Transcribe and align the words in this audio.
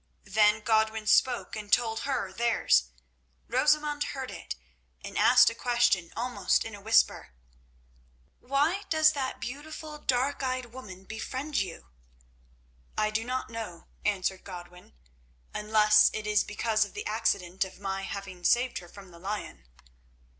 Then 0.25 0.61
Godwin 0.63 1.05
spoke 1.05 1.55
and 1.55 1.71
told 1.71 1.99
her 1.99 2.33
theirs. 2.33 2.85
Rosamund 3.47 4.03
heard 4.15 4.31
it, 4.31 4.55
and 5.05 5.15
asked 5.15 5.51
a 5.51 5.53
question 5.53 6.11
almost 6.17 6.65
in 6.65 6.73
a 6.73 6.81
whisper. 6.81 7.33
"Why 8.39 8.81
does 8.89 9.11
that 9.11 9.39
beautiful 9.39 9.99
dark 9.99 10.41
eyed 10.41 10.73
woman 10.73 11.05
befriend 11.05 11.57
you?" 11.57 11.89
"I 12.97 13.11
do 13.11 13.23
not 13.23 13.51
know," 13.51 13.89
answered 14.03 14.43
Godwin, 14.43 14.95
"unless 15.53 16.09
it 16.15 16.25
is 16.25 16.43
because 16.43 16.83
of 16.83 16.95
the 16.95 17.05
accident 17.05 17.63
of 17.63 17.77
my 17.77 18.01
having 18.01 18.43
saved 18.43 18.79
her 18.79 18.89
from 18.89 19.11
the 19.11 19.19
lion." 19.19 19.67